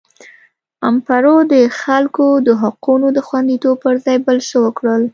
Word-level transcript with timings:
امپارو 0.89 1.35
د 1.53 1.55
خلکو 1.81 2.27
د 2.47 2.49
حقونو 2.61 3.07
د 3.17 3.19
خوندیتوب 3.27 3.75
پر 3.83 3.95
ځای 4.05 4.17
بل 4.25 4.37
څه 4.49 4.57
وکړل. 4.65 5.01